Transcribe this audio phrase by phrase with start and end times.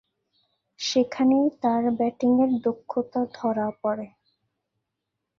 [0.79, 4.07] সেখানেই তার ব্যাটিংয়ের দক্ষতা ধরা পড়ে।